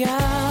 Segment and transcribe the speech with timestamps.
[0.00, 0.49] 心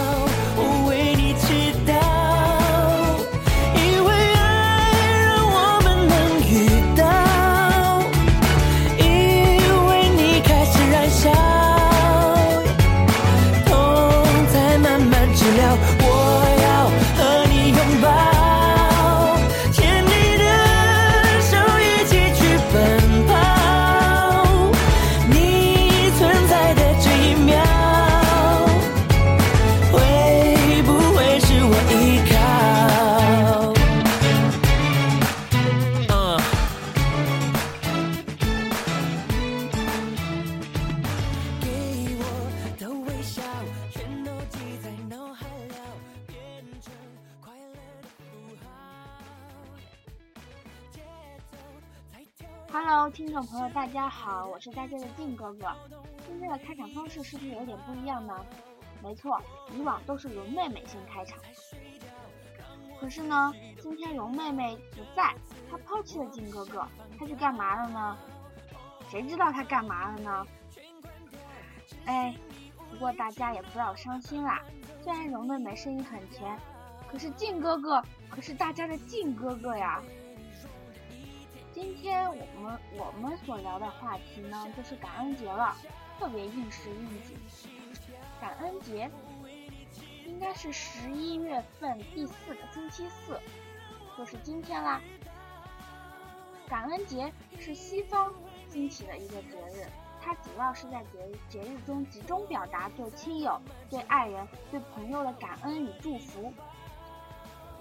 [52.92, 55.68] Hello，听众朋友，大家好，我是大家的静哥哥。
[56.26, 58.44] 今天的开场方式是不是有点不一样呢？
[59.04, 59.40] 没错，
[59.78, 61.38] 以往都是蓉妹妹先开场。
[63.00, 65.36] 可是呢，今天蓉妹妹不在，
[65.70, 66.84] 她抛弃了静哥哥，
[67.20, 68.18] 她去干嘛了呢？
[69.12, 70.48] 谁知道她干嘛了呢？
[72.06, 72.36] 哎，
[72.90, 74.64] 不过大家也不要伤心啦。
[75.04, 76.58] 虽然蓉妹妹声音很甜，
[77.08, 80.02] 可是静哥哥可是大家的静哥哥呀。
[81.80, 85.74] 今天我们我们所聊的话题呢，就是感恩节了，
[86.20, 87.38] 特别应时应景。
[88.42, 89.10] 感恩节
[90.26, 93.40] 应该是十一月份第四个星期四，
[94.18, 95.00] 就是今天啦。
[96.68, 98.34] 感恩节是西方
[98.68, 99.88] 兴起的一个节日，
[100.22, 103.58] 它主要是在节日节日中集中表达对亲友、
[103.90, 106.54] 对爱人、对朋友的感恩与祝福。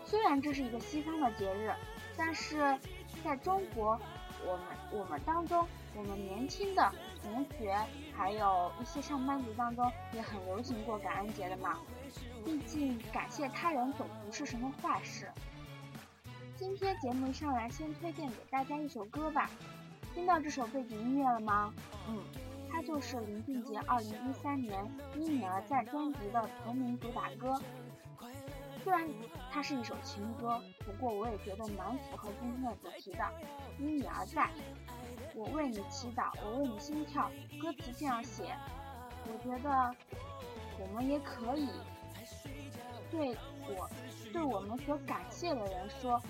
[0.05, 1.75] 虽然这是一个西方的节日，
[2.17, 2.79] 但是
[3.25, 4.01] 在中国，
[4.45, 6.93] 我们我们当中，我们年轻的
[7.23, 7.77] 同学，
[8.15, 11.79] 还有一些上班族当中，也很流行过感恩节的嘛。
[12.45, 15.31] 毕竟感谢他人总不是什么坏事。
[16.57, 19.51] 今天节目上来，先推荐给大家一首歌吧。
[20.15, 21.73] 听到这首背景音乐了吗？
[22.09, 22.19] 嗯，
[22.71, 24.85] 它就是林俊杰2013年
[25.19, 27.61] 《因你而在》专辑的同名主打歌。
[28.83, 29.07] 虽然
[29.51, 33.25] 它是一首情歌，不过我也觉得蛮符合今天的主题的。
[33.79, 34.51] 因你而在，
[35.35, 37.31] 我为你祈祷，我为你心跳。
[37.61, 38.55] 歌词这样写，
[39.25, 39.95] 我觉得
[40.79, 41.69] 我们也可以
[43.11, 43.37] 对
[43.69, 43.89] 我
[44.33, 46.23] 对我们所感谢的人说：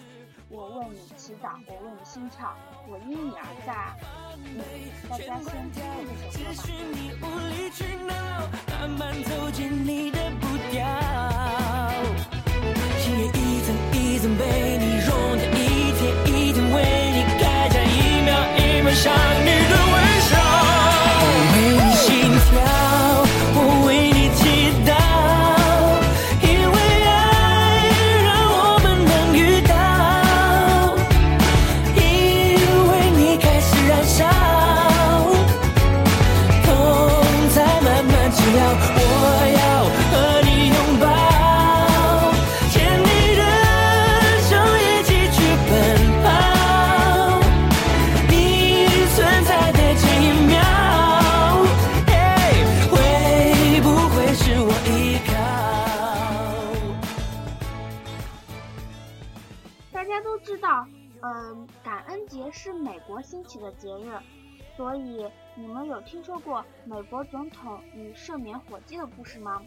[0.48, 3.96] 我为你祈祷，我为你心跳，我因你而在。
[5.08, 5.82] 大家先听
[6.30, 7.26] 这首歌
[12.00, 12.27] 吧。
[64.76, 69.62] 所以你们有听说过美国总统与赦免火鸡的故事吗？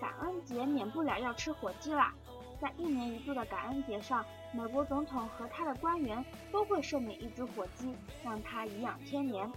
[0.00, 2.14] 感恩节免不了要吃火鸡啦。
[2.60, 7.94] 在一年一度的感恩节上，美国总统和他的官员都会赦免一只火鸡，
[8.24, 9.50] 让它颐养天年。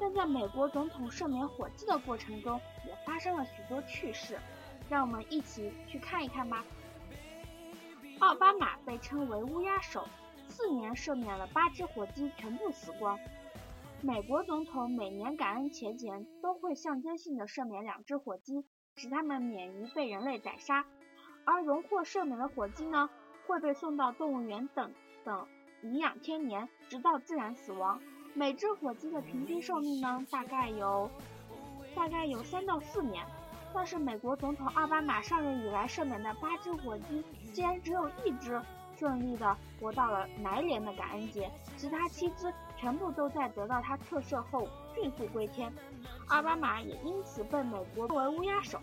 [0.00, 4.38] 但在美国总统赦免火鸡的过程中，也发生了许多趣事，
[4.88, 6.64] 让我们一起去看一看吧。
[8.18, 10.08] 奥巴马被称为“乌鸦手”，
[10.48, 13.18] 四年赦免了八只火鸡，全部死光。
[14.00, 18.64] 美国总统每年感恩节前都会象征性的赦免两只火鸡，
[18.96, 20.84] 使它们免于被人类宰杀。
[21.44, 23.08] 而荣获赦免的火鸡呢，
[23.46, 24.92] 会被送到动物园等
[25.24, 25.46] 等
[25.82, 28.00] 颐养天年，直到自然死亡。
[28.34, 31.10] 每只火鸡的平均寿命呢，大概有
[31.94, 33.24] 大概有三到四年。
[33.74, 38.60] 但是美国总统奥巴马上任以来赦免的八只火鸡，竟然只有一只
[38.98, 45.72] 顺利的活到了来年的感恩节，其他七只全部都在得到他特赦后迅速归天。
[46.28, 48.80] 奥巴马也因此被美国作为乌鸦手，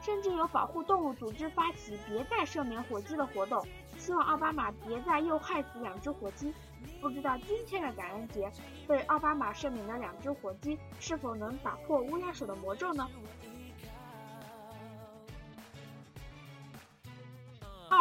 [0.00, 3.64] 甚至有保护动物组织发起别再赦免火鸡的活动，
[3.98, 6.52] 希望奥巴马别再又害死两只火鸡。
[7.00, 8.50] 不知道今天的感恩节
[8.86, 13.08] 被奥巴马赦免的两只火鸡是否能打破乌鸦手的魔咒呢？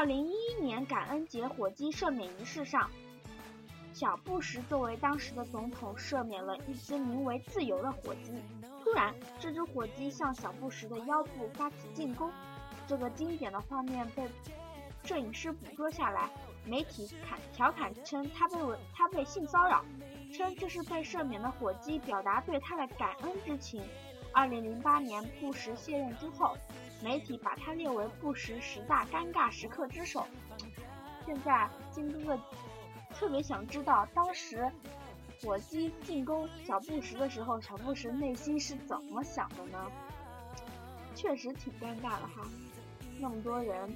[0.02, 2.90] 二零一一年感恩节火鸡赦免仪式上，
[3.94, 8.34] 小布什作为当时的总统赦免了一只名为“自由”的火鸡。
[8.84, 12.32] 突然，这只火鸡向小布什的腰部发起进攻，
[12.88, 14.28] 这个经典的画面被
[15.04, 16.32] 摄影师捕捉下来。
[16.66, 18.58] 媒体侃调侃称他被
[18.96, 19.86] 他被性骚扰，
[20.34, 23.84] 称这是被赦免的火鸡表达对他的感恩之情。
[24.34, 26.58] 二零零八年布什卸任之后，
[27.04, 30.26] 媒体把他列为布什十大尴尬时刻之首。
[31.26, 32.44] 现在金哥哥
[33.14, 34.72] 特别想知道，当时
[35.42, 39.92] 火鸡进攻小布什的时候，小布什内心是怎么想的呢？
[41.16, 42.48] 确实挺尴尬的哈，
[43.20, 43.94] 那么多人。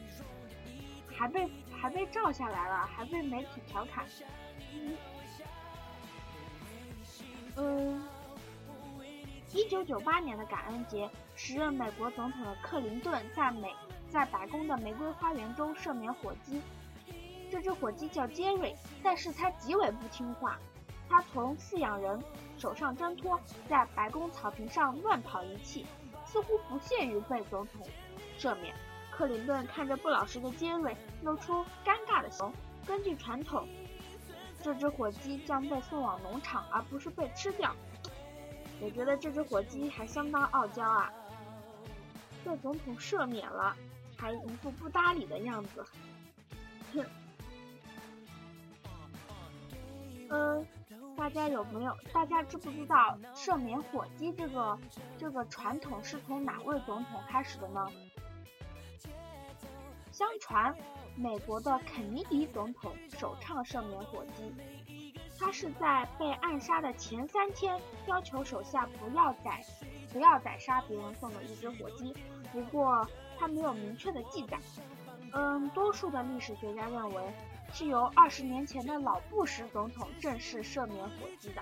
[1.17, 4.05] 还被还被照下来了，还被媒体调侃。
[7.55, 8.03] 嗯，
[9.55, 13.73] 一九九八年的感恩节，时任美国总统的克林顿在美
[14.09, 16.61] 在白宫的玫瑰花园中赦免火鸡。
[17.49, 20.59] 这只火鸡叫杰瑞，但是它极为不听话，
[21.07, 22.21] 它从饲养人
[22.57, 25.87] 手上挣脱，在白宫草坪上乱跑一气，
[26.25, 27.87] 似乎不屑于被总统
[28.37, 28.75] 赦免。
[29.09, 32.51] 克林顿看着不老实的杰瑞，露出尴尬的笑。
[32.85, 33.65] 根据传统，
[34.61, 37.73] 这只火鸡将被送往农场，而不是被吃掉。
[38.81, 41.11] 我觉得这只火鸡还相当傲娇啊，
[42.43, 43.75] 被总统赦免了，
[44.17, 45.85] 还一副不搭理的样子。
[46.93, 47.05] 哼。
[50.29, 50.65] 嗯，
[51.15, 51.95] 大家有没有？
[52.11, 54.77] 大家知不知道赦免火鸡这个
[55.17, 57.87] 这个传统是从哪位总统开始的呢？
[60.11, 60.75] 相传，
[61.15, 64.53] 美国的肯尼迪总统首倡赦免火鸡。
[65.39, 69.63] 他是在被暗杀的前三天，要求手下不要宰，
[70.11, 72.15] 不要宰杀别人送的一只火鸡。
[72.51, 74.57] 不过，他没有明确的记载。
[75.33, 77.21] 嗯，多数的历史学家认为，
[77.73, 81.61] 是由二十年前的老布什总统正式赦免火鸡的。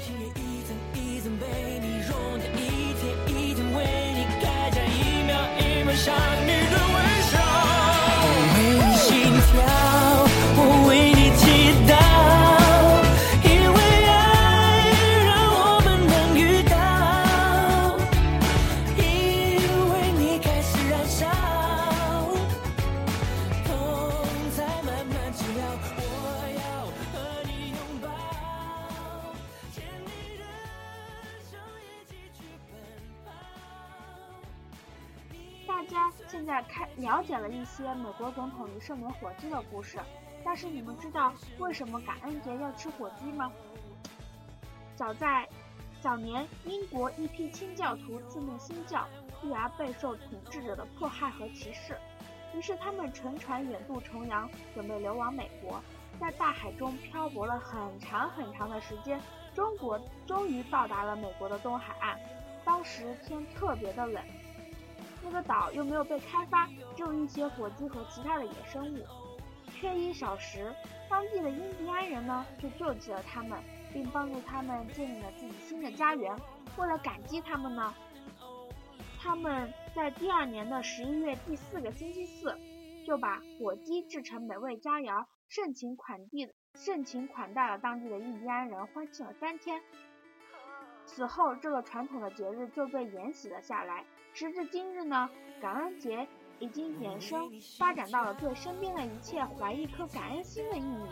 [0.00, 0.32] 像你
[5.32, 6.49] 的微
[37.30, 40.00] 写了一些美国总统与赦免火鸡的故事，
[40.44, 43.52] 但是你们知道为什么感恩节要吃火鸡吗？
[44.96, 45.48] 早在
[46.02, 49.06] 早年，英国一批清教徒自立新教，
[49.40, 51.96] 继而备受统治者的迫害和歧视，
[52.52, 55.80] 于是他们乘船远渡重洋，准备流亡美国，
[56.18, 59.20] 在大海中漂泊了很长很长的时间，
[59.54, 62.18] 中国终于到达了美国的东海岸，
[62.64, 64.20] 当时天特别的冷。
[65.22, 69.04] 那个岛又没有被开发，只有一些火鸡和其他的野生物。
[69.72, 70.74] 缺衣少食，
[71.08, 73.58] 当地的印第安人呢就救济了他们，
[73.92, 76.36] 并帮助他们建立了自己新的家园。
[76.76, 77.94] 为了感激他们呢，
[79.18, 82.58] 他们在第二年的十一月第四个星期四，
[83.06, 89.82] 就把火鸡制成美味佳肴，盛情款地盛情款待了当地的印第安人，欢庆了三天。
[91.06, 94.04] 此后，这个传统的节日就被沿袭了下来。
[94.32, 95.28] 时至今日呢，
[95.60, 96.26] 感恩节
[96.58, 101.08] 已经衍生发展到了对身边的一切怀一颗感恩心的意义。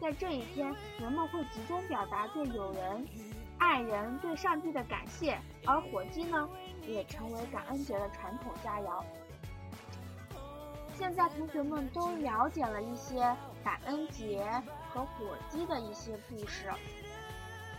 [0.00, 3.06] 在这一天，人们会集中表达对友人、
[3.58, 6.48] 爱人、对上帝的感谢，而火鸡呢，
[6.86, 9.04] 也成为感恩节的传统佳肴。
[10.96, 13.20] 现在同学们都了解了一些
[13.62, 14.44] 感恩节
[14.88, 16.68] 和火鸡的一些故事。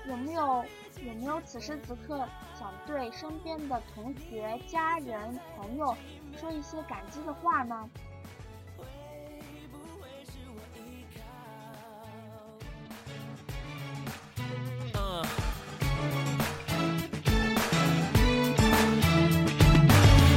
[0.07, 0.63] 有没有
[1.03, 5.95] 有没有此时此刻想对身边的同学、家人、朋友
[6.39, 7.89] 说一些感激的话呢？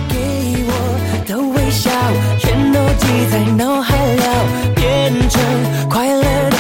[0.08, 0.16] 给
[0.66, 1.90] 我的微笑，
[2.38, 6.57] 全都记在脑海了，变成快乐。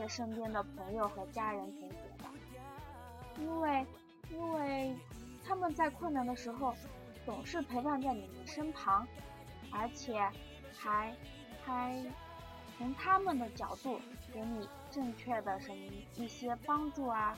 [0.00, 3.86] 谢身边的朋友和家人同学的，因为
[4.30, 4.96] 因为
[5.44, 6.74] 他们在困难的时候
[7.26, 9.06] 总是陪伴在你们身旁，
[9.70, 10.18] 而且
[10.74, 11.14] 还
[11.62, 12.02] 还
[12.78, 14.00] 从他们的角度
[14.32, 17.36] 给你正确的什么一些帮助啊、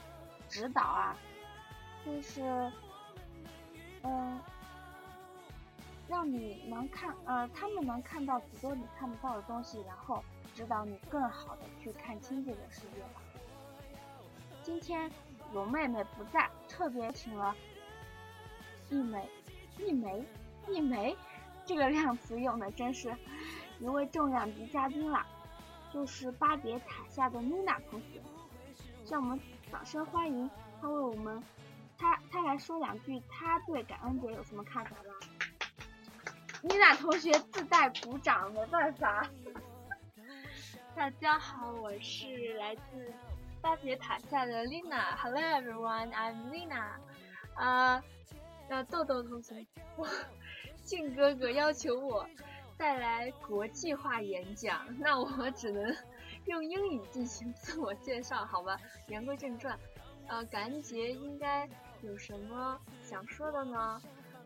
[0.48, 1.16] 指导啊，
[2.06, 2.70] 就是
[4.04, 4.40] 嗯。
[6.12, 10.22] 让你能看，呃，他们能看到许多你看不到的东西，然后
[10.54, 13.22] 指导你更好的去看清这个世界吧。
[14.62, 15.10] 今天
[15.54, 17.56] 有妹妹不在，特别请了
[18.90, 19.26] 一枚、
[19.78, 20.22] 一枚、
[20.68, 21.16] 一枚，
[21.64, 23.16] 这个量词用的真是
[23.80, 25.26] 一位重量级嘉宾了，
[25.90, 28.20] 就是巴别塔下的妮娜同学，
[29.08, 29.40] 让我们
[29.70, 31.42] 掌声欢迎她为我们，
[31.96, 35.41] 她她来说两句她对感恩节有什么看法吧。
[36.64, 39.28] 妮娜同学自带鼓掌，没办法。
[40.94, 43.12] 大家好，我是来自
[43.60, 45.16] 巴别塔下的 Lina。
[45.16, 46.92] Hello everyone, I'm Lina。
[47.54, 48.04] 啊，
[48.68, 49.66] 那豆豆同学，
[49.98, 50.06] 我
[50.84, 52.24] 静哥哥要求我
[52.78, 55.96] 带来国际化演讲，那我只能
[56.44, 58.78] 用英语进行自我介绍，好吧？
[59.08, 59.76] 言归正传，
[60.28, 61.68] 呃，感恩节应该
[62.02, 64.00] 有什么想说的呢？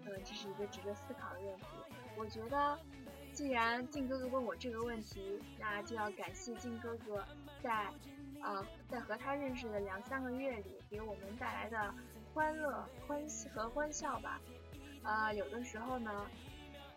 [0.06, 1.66] 呃，这是一个值得思考的问题。
[2.16, 2.78] 我觉得，
[3.32, 7.24] 既然靖哥哥问我这个问题，那就要感谢靖哥哥
[7.62, 7.92] 在，
[8.42, 11.94] 呃，在和他认识的两三个月里，给我们带来的
[12.32, 14.40] 欢乐、欢喜和欢笑吧。
[15.02, 16.26] 呃，有的时候呢，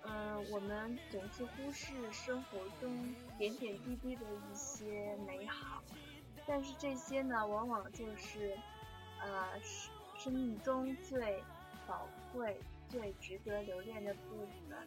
[0.03, 5.83] 嗯，我们总是忽视生活中点点滴滴的一些美好，
[6.47, 8.57] 但是这些呢，往往就是，
[9.21, 11.43] 呃，生生命中最
[11.88, 12.59] 宝贵、
[12.89, 14.77] 最值得留恋的部分。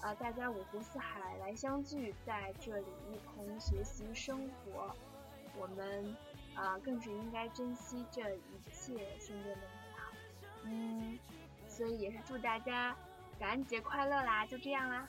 [0.00, 4.94] 啊，大家五湖四海来相聚，在这里一同学习生活，
[5.58, 6.16] 我们
[6.54, 9.62] 啊更是应该珍惜这一切身边的美
[9.96, 10.12] 好。
[10.64, 11.18] 嗯，
[11.68, 12.96] 所以也是祝大家
[13.38, 14.46] 感恩节快乐啦！
[14.46, 15.06] 就这样啦。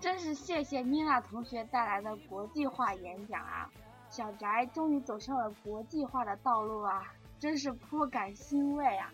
[0.00, 3.70] 真是谢谢妮娜同学带来的国际化演讲啊！
[4.08, 9.12] 小宅终于走上了国际化的道路啊，真是颇感欣慰啊！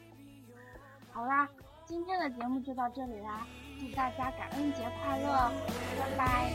[1.13, 1.49] 好啦。
[1.85, 3.47] 今天的节目就到这里啦，
[3.79, 5.53] 祝大家感恩节快乐，
[5.99, 6.53] 拜拜。